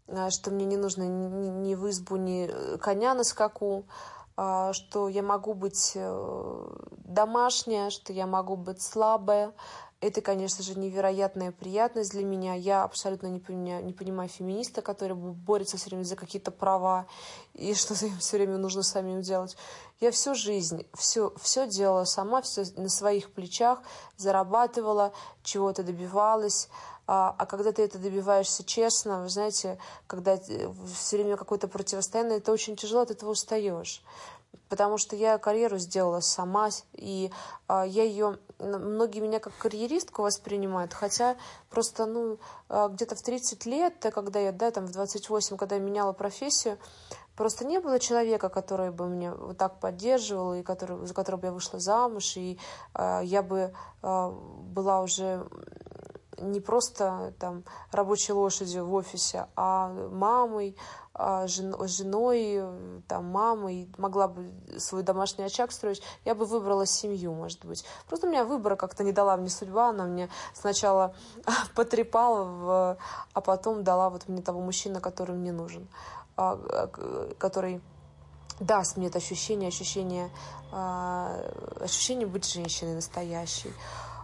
а, 0.08 0.30
что 0.30 0.52
мне 0.52 0.66
не 0.66 0.78
нужно 0.78 1.04
ни 1.04 1.76
в 1.76 1.90
избу, 1.90 2.18
ни 2.18 2.50
э, 2.50 2.78
коня 2.78 3.14
на 3.14 3.24
скаку, 3.24 3.86
а, 4.38 4.74
что 4.74 5.08
я 5.08 5.24
могу 5.24 5.54
быть 5.54 5.94
э, 5.96 6.68
домашняя, 7.06 7.90
что 7.90 8.14
я 8.14 8.28
могу 8.28 8.56
быть 8.56 8.82
слабая. 8.82 9.54
Это, 10.02 10.22
конечно 10.22 10.64
же, 10.64 10.80
невероятная 10.80 11.52
приятность 11.52 12.12
для 12.12 12.24
меня. 12.24 12.56
Я 12.56 12.84
абсолютно 12.84 13.28
не 13.28 13.40
понимаю, 13.40 13.86
не 13.86 13.94
понимаю 13.94 14.30
феминиста, 14.30 14.82
который 14.82 15.16
борется 15.16 15.78
все 15.78 15.92
время 15.92 16.04
за 16.04 16.16
какие-то 16.16 16.50
права, 16.50 17.06
и 17.54 17.74
что 17.76 17.94
им 18.04 18.18
все 18.18 18.38
время 18.38 18.58
нужно 18.58 18.82
самим 18.82 19.22
делать. 19.22 19.56
Я 20.00 20.10
всю 20.10 20.34
жизнь 20.34 20.88
все, 20.96 21.32
все 21.40 21.68
делала 21.68 22.06
сама, 22.06 22.42
все 22.42 22.64
на 22.78 22.90
своих 22.90 23.32
плечах, 23.32 23.80
зарабатывала, 24.18 25.14
чего-то 25.44 25.84
добивалась. 25.84 26.68
А, 27.08 27.36
а 27.38 27.46
когда 27.46 27.72
ты 27.72 27.84
это 27.84 27.98
добиваешься 27.98 28.64
честно, 28.64 29.24
вы 29.24 29.30
знаете, 29.30 29.78
когда 30.08 30.38
все 30.38 31.18
время 31.18 31.38
какое-то 31.38 31.68
противостояние, 31.68 32.38
это 32.38 32.52
очень 32.52 32.76
тяжело, 32.76 33.02
от 33.02 33.12
этого 33.12 33.32
устаешь. 33.32 34.04
Потому 34.70 34.98
что 34.98 35.16
я 35.16 35.38
карьеру 35.38 35.78
сделала 35.78 36.22
сама, 36.22 36.70
и 36.94 37.32
а, 37.68 37.86
я 37.86 38.04
ее... 38.04 38.38
Многие 38.60 39.20
меня 39.20 39.40
как 39.40 39.58
карьеристку 39.58 40.22
воспринимают, 40.22 40.94
хотя 40.94 41.36
просто, 41.70 42.06
ну, 42.06 42.38
а, 42.70 42.88
где-то 42.88 43.16
в 43.16 43.22
30 43.22 43.66
лет, 43.66 43.96
когда 44.14 44.40
я, 44.40 44.52
да, 44.52 44.72
там 44.72 44.86
в 44.86 44.92
28, 44.92 45.58
когда 45.58 45.76
я 45.76 45.82
меняла 45.82 46.14
профессию, 46.14 46.78
просто 47.36 47.66
не 47.66 47.80
было 47.80 48.00
человека, 48.00 48.50
который 48.50 48.92
бы 48.92 49.08
меня 49.08 49.34
вот 49.34 49.58
так 49.58 49.80
поддерживал, 49.80 50.54
и 50.54 50.64
который, 50.64 51.06
за 51.06 51.14
которого 51.14 51.42
бы 51.42 51.48
я 51.48 51.54
вышла 51.54 51.80
замуж, 51.80 52.38
и 52.38 52.60
а, 52.94 53.22
я 53.22 53.42
бы 53.42 53.74
а, 54.02 54.30
была 54.30 55.02
уже 55.02 55.48
не 56.38 56.60
просто 56.60 57.34
там 57.40 57.64
рабочей 57.92 58.34
лошадью 58.34 58.86
в 58.86 58.94
офисе, 58.94 59.48
а 59.56 59.90
мамой, 59.90 60.76
а 61.14 61.46
жен, 61.48 61.76
женой, 61.88 62.64
там, 63.08 63.26
мамой, 63.26 63.90
могла 63.98 64.28
бы 64.28 64.52
свой 64.78 65.04
домашний 65.04 65.44
очаг 65.44 65.72
строить, 65.72 66.02
я 66.24 66.36
бы 66.36 66.46
выбрала 66.46 66.86
семью, 66.86 67.34
может 67.34 67.66
быть. 67.66 67.86
Просто 68.08 68.28
у 68.28 68.30
меня 68.30 68.46
выбора 68.46 68.76
как-то 68.76 69.04
не 69.04 69.12
дала 69.12 69.36
мне 69.38 69.50
судьба, 69.50 69.90
она 69.90 70.06
мне 70.06 70.30
сначала 70.54 71.14
потрепала, 71.76 72.44
в, 72.44 72.98
а 73.34 73.42
потом 73.42 73.84
дала 73.84 74.10
вот 74.10 74.28
мне 74.28 74.42
того 74.42 74.62
мужчину, 74.62 75.02
который 75.02 75.36
мне 75.36 75.52
нужен, 75.52 75.88
а, 76.38 76.54
а, 76.54 77.34
который 77.38 77.82
даст 78.62 78.96
мне 78.96 79.08
это 79.08 79.18
ощущение, 79.18 79.70
ощущение, 79.70 80.30
ощущение 80.72 82.28
быть 82.28 82.46
женщиной 82.46 82.94
настоящей. 82.94 83.74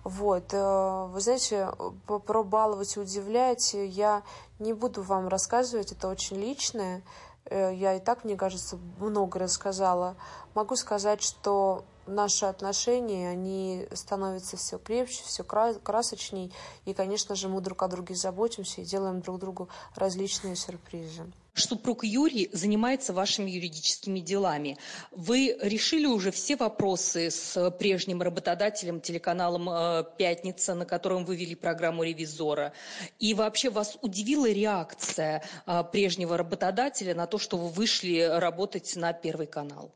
Вот, 0.07 0.53
э, 0.53 1.07
вы 1.09 1.19
знаете, 1.19 1.69
про 2.05 2.41
баловать 2.41 2.95
и 2.95 2.99
удивлять 3.01 3.73
я 3.73 4.23
не 4.57 4.71
буду 4.71 5.01
вам 5.01 5.27
рассказывать, 5.27 5.91
это 5.91 6.07
очень 6.07 6.37
личное. 6.37 7.03
Э, 7.43 7.73
я 7.75 7.93
и 7.93 7.99
так, 7.99 8.23
мне 8.23 8.37
кажется, 8.37 8.79
много 8.99 9.37
рассказала. 9.37 10.15
Могу 10.53 10.77
сказать, 10.77 11.21
что 11.21 11.83
наши 12.07 12.45
отношения, 12.45 13.29
они 13.29 13.87
становятся 13.93 14.57
все 14.57 14.77
крепче, 14.77 15.21
все 15.25 15.43
красочней. 15.43 16.51
И, 16.85 16.93
конечно 16.93 17.35
же, 17.35 17.49
мы 17.49 17.61
друг 17.61 17.83
о 17.83 17.87
друге 17.87 18.15
заботимся 18.15 18.81
и 18.81 18.85
делаем 18.85 19.21
друг 19.21 19.39
другу 19.39 19.69
различные 19.95 20.55
сюрпризы. 20.55 21.25
Супруг 21.57 22.03
Юрий 22.03 22.51
занимается 22.53 23.13
вашими 23.13 23.49
юридическими 23.49 24.19
делами. 24.19 24.77
Вы 25.09 25.57
решили 25.59 26.05
уже 26.05 26.29
все 26.29 26.55
вопросы 26.55 27.31
с 27.31 27.71
прежним 27.71 28.21
работодателем, 28.21 29.01
телеканалом 29.01 29.67
э, 29.67 30.03
«Пятница», 30.19 30.75
на 30.75 30.85
котором 30.85 31.25
вы 31.25 31.35
вели 31.35 31.55
программу 31.55 32.03
«Ревизора». 32.03 32.73
И 33.17 33.33
вообще 33.33 33.71
вас 33.71 33.97
удивила 34.03 34.47
реакция 34.47 35.43
э, 35.65 35.83
прежнего 35.91 36.37
работодателя 36.37 37.15
на 37.15 37.25
то, 37.25 37.39
что 37.39 37.57
вы 37.57 37.69
вышли 37.69 38.19
работать 38.19 38.95
на 38.95 39.11
Первый 39.13 39.47
канал? 39.47 39.91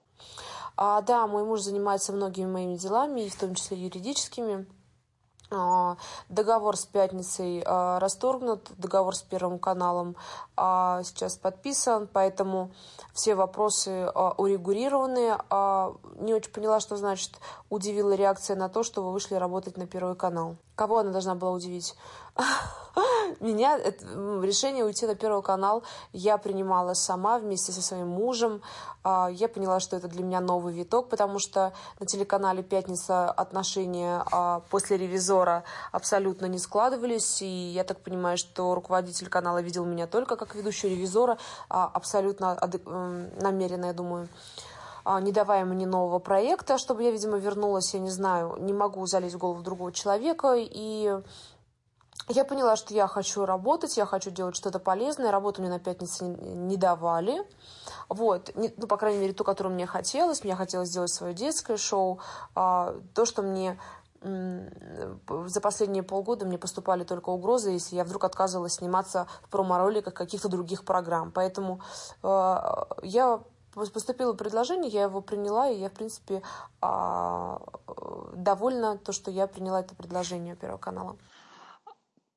А, 0.76 1.02
да, 1.02 1.28
мой 1.28 1.44
муж 1.44 1.62
занимается 1.62 2.14
многими 2.14 2.50
моими 2.50 2.76
делами, 2.76 3.28
в 3.28 3.40
том 3.40 3.56
числе 3.56 3.78
юридическими. 3.78 4.68
А, 5.54 5.98
договор 6.30 6.78
с 6.78 6.86
пятницей 6.86 7.62
а, 7.66 8.00
расторгнут, 8.00 8.72
договор 8.78 9.16
с 9.16 9.22
Первым 9.22 9.60
каналом 9.60 10.16
а, 10.64 11.02
сейчас 11.04 11.38
подписан, 11.38 12.08
поэтому 12.12 12.72
все 13.14 13.34
вопросы 13.34 14.08
урегулированы. 14.38 15.36
Не 16.20 16.34
очень 16.36 16.52
поняла, 16.52 16.80
что 16.80 16.98
значит 16.98 17.32
удивила 17.72 18.14
реакция 18.14 18.56
на 18.56 18.70
то, 18.70 18.84
что 18.84 19.02
вы 19.02 19.12
вышли 19.12 19.34
работать 19.36 19.78
на 19.78 19.88
Первый 19.88 20.16
канал. 20.16 20.58
Кого 20.76 21.00
она 21.00 21.12
должна 21.12 21.34
была 21.34 21.52
удивить? 21.52 21.96
Меня 23.40 23.78
это, 23.78 24.06
решение 24.44 24.84
уйти 24.84 25.06
на 25.08 25.16
Первый 25.16 25.42
канал 25.42 25.84
я 26.12 26.38
принимала 26.38 26.94
сама 26.94 27.40
вместе 27.40 27.72
со 27.72 27.82
своим 27.82 28.08
мужем. 28.08 28.62
А, 29.04 29.30
я 29.32 29.48
поняла, 29.48 29.80
что 29.80 29.96
это 29.96 30.08
для 30.08 30.24
меня 30.24 30.42
новый 30.42 30.74
виток, 30.74 31.10
потому 31.10 31.40
что 31.40 31.74
на 32.00 32.06
телеканале 32.06 32.62
«Пятница» 32.62 33.30
отношения 33.30 34.24
а, 34.32 34.62
после 34.70 34.98
«Ревизора» 34.98 35.64
абсолютно 35.92 36.46
не 36.46 36.60
складывались. 36.60 37.42
И 37.42 37.46
я 37.46 37.84
так 37.84 38.02
понимаю, 38.02 38.38
что 38.38 38.76
руководитель 38.76 39.30
канала 39.30 39.62
видел 39.62 39.86
меня 39.86 40.08
только 40.08 40.36
как 40.36 40.51
ведущую 40.56 40.92
«Ревизора», 40.92 41.38
а, 41.70 41.90
абсолютно 41.94 42.60
намеренно, 43.40 43.86
я 43.86 43.94
думаю 43.94 44.30
не 45.22 45.32
давая 45.32 45.66
мне 45.66 45.88
нового 45.88 46.20
проекта, 46.20 46.78
чтобы 46.78 47.02
я, 47.02 47.10
видимо, 47.10 47.38
вернулась, 47.38 47.92
я 47.96 48.00
не 48.00 48.12
знаю, 48.12 48.58
не 48.60 48.72
могу 48.72 49.04
залезть 49.08 49.34
в 49.34 49.40
голову 49.40 49.64
другого 49.64 49.92
человека, 49.92 50.54
и 50.56 51.20
я 52.28 52.46
поняла, 52.46 52.76
что 52.76 52.94
я 52.94 53.08
хочу 53.08 53.46
работать, 53.46 53.98
я 53.98 54.06
хочу 54.06 54.30
делать 54.30 54.56
что-то 54.56 54.80
полезное. 54.80 55.32
Работу 55.32 55.62
мне 55.62 55.70
на 55.70 55.80
пятнице 55.80 56.24
не 56.26 56.78
давали. 56.78 57.44
Вот, 58.10 58.52
ну, 58.56 58.88
по 58.88 58.98
крайней 58.98 59.20
мере, 59.20 59.34
ту, 59.34 59.44
которую 59.44 59.74
мне 59.74 59.86
хотелось. 59.86 60.44
Мне 60.44 60.56
хотелось 60.56 60.90
сделать 60.90 61.12
свое 61.12 61.34
детское 61.34 61.78
шоу. 61.78 62.20
А, 62.56 62.96
то, 63.14 63.26
что 63.26 63.42
мне 63.42 63.80
за 64.24 65.62
последние 65.62 66.04
полгода 66.04 66.46
мне 66.46 66.58
поступали 66.58 67.04
только 67.04 67.30
угрозы, 67.30 67.72
если 67.72 67.96
я 67.96 68.04
вдруг 68.04 68.24
отказывалась 68.24 68.74
сниматься 68.74 69.28
в 69.42 69.50
промо-роликах 69.50 70.14
каких-то 70.14 70.48
других 70.48 70.86
программ. 70.86 71.32
Поэтому 71.32 71.82
э, 72.22 72.58
я 73.04 73.42
поступило 73.74 74.34
предложение, 74.34 74.92
я 74.92 75.04
его 75.04 75.22
приняла, 75.22 75.70
и 75.70 75.80
я, 75.80 75.90
в 75.90 75.94
принципе, 75.94 76.44
э, 76.82 77.58
довольна 78.36 78.98
то, 78.98 79.12
что 79.12 79.32
я 79.32 79.48
приняла 79.48 79.80
это 79.80 79.96
предложение 79.96 80.56
Первого 80.56 80.78
канала. 80.78 81.16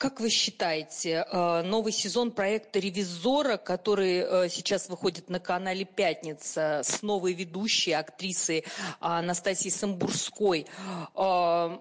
Как 0.05 0.21
вы 0.21 0.29
считаете, 0.29 1.25
э, 1.27 1.63
новый 1.63 1.91
сезон 1.91 2.31
проекта 2.31 2.79
«Ревизора», 2.79 3.57
который 3.57 4.19
э, 4.19 4.49
сейчас 4.51 4.91
выходит 4.91 5.31
на 5.31 5.41
канале 5.41 5.87
«Пятница» 5.87 6.83
с 6.85 7.01
новой 7.01 7.33
ведущей 7.33 7.93
актрисой 7.93 8.67
Анастасией 9.01 9.71
Самбурской, 9.71 10.67
э, 11.15 11.79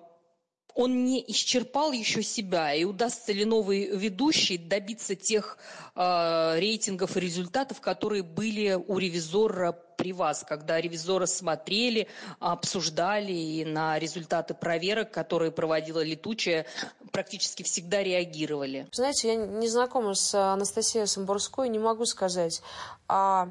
он 0.76 1.06
не 1.06 1.24
исчерпал 1.28 1.92
еще 1.92 2.24
себя, 2.24 2.74
и 2.74 2.84
удастся 2.84 3.32
ли 3.32 3.46
новый 3.46 3.96
ведущий 3.96 4.58
добиться 4.58 5.16
тех 5.16 5.58
э, 5.96 6.60
рейтингов 6.60 7.16
и 7.18 7.20
результатов, 7.20 7.82
которые 7.82 8.24
были 8.24 8.74
у 8.74 8.98
ревизора 8.98 9.74
при 9.98 10.14
вас, 10.14 10.44
когда 10.48 10.82
ревизоры 10.82 11.28
смотрели, 11.28 12.08
обсуждали 12.40 13.34
и 13.34 13.66
на 13.66 14.00
результаты 14.00 14.54
проверок, 14.54 15.12
которые 15.12 15.52
проводила 15.52 16.04
летучая, 16.04 16.66
практически 17.12 17.64
всегда 17.64 18.02
реагировали? 18.02 18.88
Знаете, 18.92 19.30
я 19.30 19.36
не 19.36 19.68
знакома 19.68 20.16
с 20.16 20.34
Анастасией 20.34 21.08
Самбурской, 21.08 21.70
не 21.70 21.80
могу 21.80 22.06
сказать. 22.06 22.62
А 23.08 23.50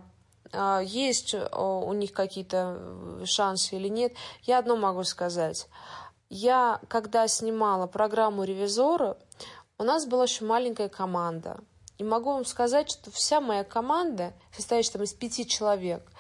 а, 0.53 0.81
есть 0.81 1.35
у 1.35 1.93
них 1.93 2.13
какие-то 2.13 3.21
шансы 3.25 3.77
или 3.77 3.89
нет, 3.89 4.13
я 4.43 4.59
одно 4.59 4.77
могу 4.77 5.05
сказать. 5.05 5.69
Я, 6.35 6.81
когда 6.89 7.29
снимала 7.29 7.87
программу 7.87 8.45
«Ревизора», 8.45 9.19
у 9.77 9.85
нас 9.85 10.07
была 10.07 10.23
еще 10.23 10.47
маленькая 10.47 10.89
команда. 10.89 11.59
И 11.99 12.05
могу 12.05 12.33
вам 12.33 12.47
сказать, 12.47 12.91
что 12.91 13.11
вся 13.11 13.43
моя 13.43 13.65
команда, 13.65 14.33
состоящая 14.51 14.93
там 14.93 15.03
из 15.03 15.13
пяти 15.13 15.47
человек, 15.47 16.11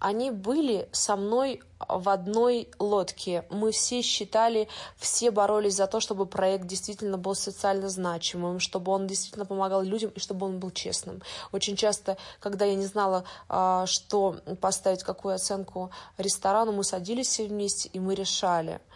они 0.00 0.32
были 0.32 0.88
со 0.90 1.14
мной 1.14 1.62
в 1.88 2.08
одной 2.08 2.68
лодке. 2.80 3.46
Мы 3.48 3.70
все 3.70 4.02
считали, 4.02 4.66
все 4.96 5.30
боролись 5.30 5.76
за 5.76 5.86
то, 5.86 6.00
чтобы 6.00 6.26
проект 6.26 6.66
действительно 6.66 7.16
был 7.16 7.36
социально 7.36 7.88
значимым, 7.88 8.58
чтобы 8.58 8.90
он 8.90 9.06
действительно 9.06 9.46
помогал 9.46 9.82
людям 9.82 10.10
и 10.10 10.18
чтобы 10.18 10.46
он 10.46 10.58
был 10.58 10.72
честным. 10.72 11.22
Очень 11.52 11.76
часто, 11.76 12.16
когда 12.40 12.64
я 12.64 12.74
не 12.74 12.86
знала, 12.86 13.22
а, 13.48 13.86
что 13.86 14.40
поставить, 14.60 15.04
какую 15.04 15.36
оценку 15.36 15.92
ресторану, 16.18 16.72
мы 16.72 16.82
садились 16.82 17.28
все 17.28 17.46
вместе 17.46 17.88
и 17.90 18.00
мы 18.00 18.16
решали– 18.16 18.80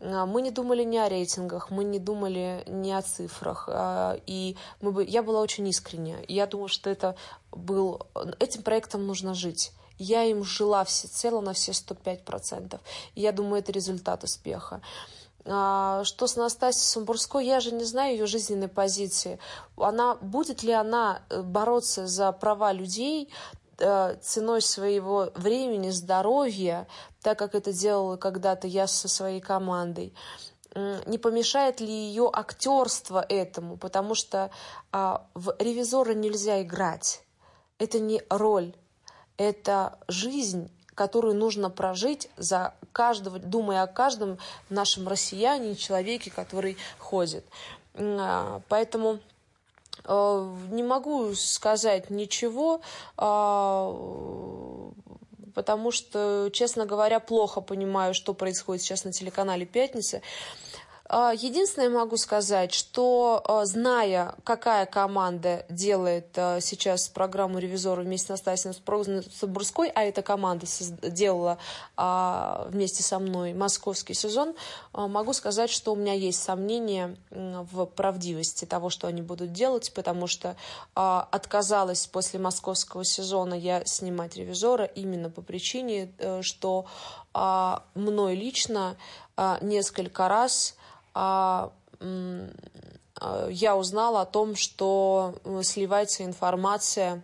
мы 0.00 0.40
не 0.40 0.50
думали 0.50 0.82
ни 0.82 0.96
о 0.96 1.08
рейтингах, 1.08 1.70
мы 1.70 1.84
не 1.84 1.98
думали 1.98 2.64
ни 2.66 2.90
о 2.90 3.02
цифрах. 3.02 3.68
А, 3.70 4.18
и 4.26 4.56
мы 4.80 4.92
бы, 4.92 5.04
я 5.04 5.22
была 5.22 5.40
очень 5.40 5.68
искренняя. 5.68 6.24
Я 6.26 6.46
думала, 6.46 6.68
что 6.68 6.88
это 6.88 7.16
был, 7.52 8.06
этим 8.38 8.62
проектом 8.62 9.06
нужно 9.06 9.34
жить. 9.34 9.72
Я 9.98 10.24
им 10.24 10.44
жила 10.44 10.84
всецело 10.84 11.42
на 11.42 11.52
все 11.52 11.72
105%. 11.72 12.80
И 13.14 13.20
я 13.20 13.32
думаю, 13.32 13.60
это 13.60 13.72
результат 13.72 14.24
успеха. 14.24 14.80
А, 15.44 16.04
что 16.04 16.26
с 16.26 16.36
Настасией 16.36 16.86
Сумбурской, 16.86 17.46
я 17.46 17.60
же 17.60 17.72
не 17.72 17.84
знаю 17.84 18.12
ее 18.12 18.26
жизненной 18.26 18.68
позиции. 18.68 19.38
Она, 19.76 20.16
будет 20.16 20.62
ли 20.62 20.72
она 20.72 21.22
э, 21.28 21.42
бороться 21.42 22.06
за 22.06 22.32
права 22.32 22.72
людей, 22.72 23.30
ценой 24.20 24.62
своего 24.62 25.30
времени, 25.34 25.90
здоровья, 25.90 26.86
так 27.22 27.38
как 27.38 27.54
это 27.54 27.72
делала 27.72 28.16
когда-то 28.16 28.66
я 28.66 28.86
со 28.86 29.08
своей 29.08 29.40
командой, 29.40 30.14
не 30.74 31.18
помешает 31.18 31.80
ли 31.80 31.92
ее 31.92 32.30
актерство 32.32 33.24
этому, 33.28 33.76
потому 33.76 34.14
что 34.14 34.50
а, 34.92 35.26
в 35.34 35.54
ревизора 35.58 36.12
нельзя 36.14 36.62
играть. 36.62 37.24
Это 37.78 37.98
не 37.98 38.22
роль, 38.30 38.72
это 39.36 39.98
жизнь, 40.06 40.70
которую 40.94 41.34
нужно 41.34 41.70
прожить 41.70 42.30
за 42.36 42.74
каждого, 42.92 43.40
думая 43.40 43.82
о 43.82 43.88
каждом 43.88 44.38
нашем 44.68 45.08
россияне, 45.08 45.74
человеке, 45.74 46.30
который 46.30 46.76
ходит. 46.98 47.44
А, 47.94 48.60
поэтому 48.68 49.18
Э, 49.18 49.29
не 50.06 50.82
могу 50.82 51.34
сказать 51.34 52.10
ничего, 52.10 52.80
а, 53.16 53.94
потому 55.54 55.90
что, 55.90 56.50
честно 56.52 56.86
говоря, 56.86 57.20
плохо 57.20 57.60
понимаю, 57.60 58.14
что 58.14 58.34
происходит 58.34 58.82
сейчас 58.82 59.04
на 59.04 59.12
телеканале 59.12 59.66
«Пятница». 59.66 60.22
А, 61.12 61.32
единственное 61.34 61.90
могу 61.90 62.16
сказать, 62.16 62.72
что 62.72 63.42
а, 63.44 63.64
зная, 63.66 64.36
какая 64.44 64.86
команда 64.86 65.66
делает 65.68 66.28
а, 66.36 66.60
сейчас 66.60 67.08
программу 67.08 67.58
ревизора 67.58 68.02
вместе 68.02 68.26
с 68.26 68.28
Настасией 68.28 68.76
Соборской, 69.34 69.88
а 69.88 70.04
эта 70.04 70.22
команда 70.22 70.66
делала 71.02 71.58
вместе 71.96 73.02
со 73.02 73.18
мной 73.18 73.54
московский 73.54 74.14
сезон, 74.14 74.54
могу 74.92 75.32
сказать, 75.32 75.70
что 75.70 75.92
у 75.92 75.96
меня 75.96 76.14
есть 76.14 76.40
сомнения 76.40 77.16
в 77.30 77.86
правдивости 77.86 78.64
того, 78.64 78.88
что 78.88 79.08
они 79.08 79.22
будут 79.22 79.52
делать, 79.52 79.92
потому 79.94 80.26
что 80.26 80.56
отказалась 80.94 82.06
после 82.06 82.38
московского 82.38 83.04
сезона 83.04 83.54
я 83.54 83.84
снимать 83.84 84.36
ревизора 84.36 84.84
именно 84.84 85.30
по 85.30 85.42
причине, 85.42 86.12
э, 86.18 86.42
что 86.42 86.86
мной 87.94 88.34
лично 88.34 88.96
несколько 89.62 90.28
раз 90.28 90.74
я 93.50 93.76
узнала 93.76 94.22
о 94.22 94.26
том, 94.26 94.56
что 94.56 95.34
э, 95.44 95.62
сливается 95.62 96.24
информация 96.24 97.22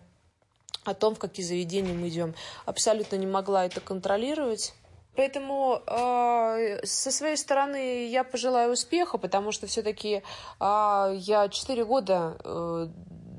о 0.84 0.94
том, 0.94 1.14
в 1.14 1.18
какие 1.18 1.44
заведения 1.44 1.94
мы 1.94 2.08
идем. 2.08 2.34
Абсолютно 2.64 3.16
не 3.16 3.26
могла 3.26 3.66
это 3.66 3.80
контролировать. 3.80 4.74
Поэтому 5.16 5.82
э, 5.86 6.84
со 6.84 7.10
своей 7.10 7.36
стороны 7.36 8.06
я 8.08 8.22
пожелаю 8.22 8.72
успеха, 8.72 9.18
потому 9.18 9.50
что 9.50 9.66
все-таки 9.66 10.22
э, 10.60 11.14
я 11.16 11.48
4 11.48 11.84
года 11.84 12.36
э, 12.44 12.88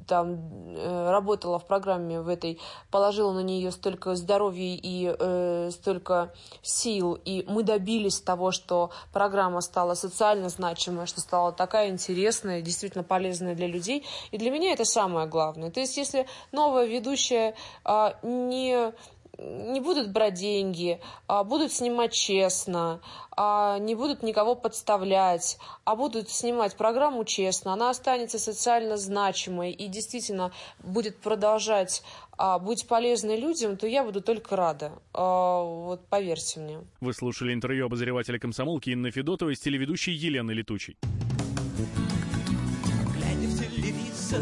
там 0.07 0.39
э, 0.75 1.09
работала 1.11 1.59
в 1.59 1.65
программе 1.65 2.21
в 2.21 2.29
этой, 2.29 2.59
положила 2.91 3.31
на 3.33 3.41
нее 3.41 3.71
столько 3.71 4.15
здоровья 4.15 4.79
и 4.81 5.15
э, 5.17 5.69
столько 5.71 6.33
сил, 6.61 7.19
и 7.25 7.45
мы 7.47 7.63
добились 7.63 8.19
того, 8.21 8.51
что 8.51 8.91
программа 9.13 9.61
стала 9.61 9.93
социально 9.93 10.49
значимая, 10.49 11.05
что 11.05 11.21
стала 11.21 11.51
такая 11.51 11.89
интересная, 11.89 12.61
действительно 12.61 13.03
полезная 13.03 13.55
для 13.55 13.67
людей. 13.67 14.05
И 14.31 14.37
для 14.37 14.49
меня 14.49 14.73
это 14.73 14.85
самое 14.85 15.27
главное. 15.27 15.71
То 15.71 15.79
есть, 15.79 15.97
если 15.97 16.25
новая 16.51 16.85
ведущая 16.85 17.55
э, 17.85 18.11
не 18.23 18.93
не 19.37 19.79
будут 19.79 20.11
брать 20.11 20.35
деньги, 20.35 20.99
а 21.27 21.43
будут 21.43 21.71
снимать 21.71 22.13
честно, 22.13 23.01
а 23.35 23.77
не 23.79 23.95
будут 23.95 24.23
никого 24.23 24.55
подставлять, 24.55 25.57
а 25.83 25.95
будут 25.95 26.29
снимать 26.29 26.75
программу 26.75 27.23
честно, 27.23 27.73
она 27.73 27.89
останется 27.89 28.39
социально 28.39 28.97
значимой 28.97 29.71
и 29.71 29.87
действительно 29.87 30.51
будет 30.83 31.17
продолжать 31.17 32.03
а, 32.37 32.59
быть 32.59 32.87
полезной 32.87 33.39
людям, 33.39 33.77
то 33.77 33.87
я 33.87 34.03
буду 34.03 34.21
только 34.21 34.55
рада. 34.55 34.91
А, 35.13 35.63
вот 35.63 36.07
поверьте 36.07 36.59
мне. 36.59 36.79
Вы 37.01 37.13
слушали 37.13 37.53
интервью 37.53 37.85
обозревателя 37.85 38.39
комсомолки 38.39 38.91
Инны 38.91 39.11
Федотовой 39.11 39.55
с 39.55 39.59
телеведущей 39.59 40.13
Еленой 40.13 40.55
Летучей. 40.55 40.97
Глядя 43.13 43.47
в 43.47 43.59
телевизор, 43.59 44.41